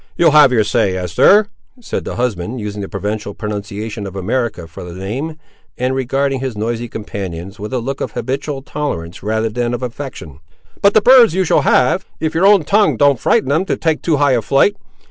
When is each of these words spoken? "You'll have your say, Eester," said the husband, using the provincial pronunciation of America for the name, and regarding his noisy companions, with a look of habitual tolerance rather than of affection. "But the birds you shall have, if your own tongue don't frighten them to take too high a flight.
"You'll 0.17 0.31
have 0.31 0.51
your 0.51 0.63
say, 0.63 0.93
Eester," 0.95 1.45
said 1.79 2.05
the 2.05 2.15
husband, 2.15 2.59
using 2.59 2.81
the 2.81 2.89
provincial 2.89 3.35
pronunciation 3.35 4.07
of 4.07 4.15
America 4.15 4.65
for 4.67 4.83
the 4.83 4.93
name, 4.93 5.37
and 5.77 5.93
regarding 5.93 6.39
his 6.39 6.57
noisy 6.57 6.87
companions, 6.89 7.59
with 7.59 7.71
a 7.71 7.77
look 7.77 8.01
of 8.01 8.13
habitual 8.13 8.63
tolerance 8.63 9.21
rather 9.21 9.49
than 9.49 9.75
of 9.75 9.83
affection. 9.83 10.39
"But 10.81 10.95
the 10.95 11.01
birds 11.01 11.35
you 11.35 11.43
shall 11.43 11.61
have, 11.61 12.07
if 12.19 12.33
your 12.33 12.47
own 12.47 12.63
tongue 12.63 12.97
don't 12.97 13.19
frighten 13.19 13.49
them 13.49 13.63
to 13.65 13.77
take 13.77 14.01
too 14.01 14.17
high 14.17 14.31
a 14.33 14.41
flight. 14.41 14.75